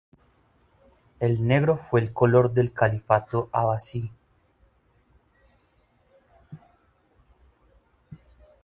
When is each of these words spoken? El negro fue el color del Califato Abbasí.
El 1.19 1.45
negro 1.47 1.77
fue 1.77 2.01
el 2.01 2.11
color 2.11 2.51
del 2.53 2.73
Califato 2.73 3.51
Abbasí. 3.53 4.11